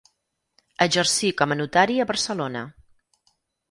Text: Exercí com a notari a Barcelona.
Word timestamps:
Exercí 0.85 1.31
com 1.43 1.55
a 1.55 1.59
notari 1.61 2.01
a 2.07 2.11
Barcelona. 2.15 2.69